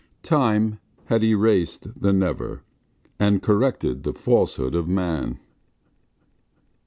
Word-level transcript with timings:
Time 0.23 0.79
had 1.05 1.23
erased 1.23 2.01
the 2.01 2.11
never, 2.11 2.63
and 3.19 3.43
corrected 3.43 4.01
the 4.01 4.13
falsehood 4.13 4.73
of 4.73 4.87
man. 4.87 5.37